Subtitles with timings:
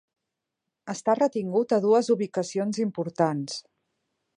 [0.93, 3.63] Està retingut a dues ubicacions importants.